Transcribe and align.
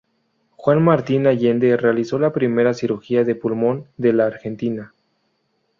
Juan 0.55 0.81
Martín 0.83 1.27
Allende 1.27 1.77
realizó 1.77 2.17
la 2.17 2.33
primera 2.33 2.73
cirugía 2.73 3.23
de 3.23 3.35
pulmón 3.35 3.85
de 3.97 4.13
la 4.13 4.25
Argentina. 4.25 4.93